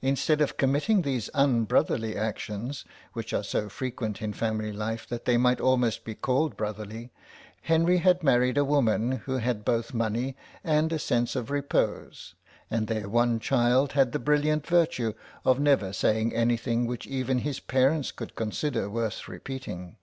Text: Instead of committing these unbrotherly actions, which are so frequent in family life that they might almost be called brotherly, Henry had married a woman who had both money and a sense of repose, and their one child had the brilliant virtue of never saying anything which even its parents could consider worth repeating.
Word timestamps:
Instead 0.00 0.40
of 0.40 0.56
committing 0.56 1.02
these 1.02 1.30
unbrotherly 1.34 2.14
actions, 2.14 2.84
which 3.12 3.32
are 3.32 3.42
so 3.42 3.68
frequent 3.68 4.22
in 4.22 4.32
family 4.32 4.70
life 4.72 5.04
that 5.08 5.24
they 5.24 5.36
might 5.36 5.60
almost 5.60 6.04
be 6.04 6.14
called 6.14 6.56
brotherly, 6.56 7.10
Henry 7.62 7.96
had 7.96 8.22
married 8.22 8.56
a 8.56 8.64
woman 8.64 9.10
who 9.26 9.38
had 9.38 9.64
both 9.64 9.92
money 9.92 10.36
and 10.62 10.92
a 10.92 10.98
sense 11.00 11.34
of 11.34 11.50
repose, 11.50 12.36
and 12.70 12.86
their 12.86 13.08
one 13.08 13.40
child 13.40 13.94
had 13.94 14.12
the 14.12 14.20
brilliant 14.20 14.64
virtue 14.64 15.12
of 15.44 15.58
never 15.58 15.92
saying 15.92 16.32
anything 16.32 16.86
which 16.86 17.08
even 17.08 17.40
its 17.40 17.58
parents 17.58 18.12
could 18.12 18.36
consider 18.36 18.88
worth 18.88 19.26
repeating. 19.26 19.96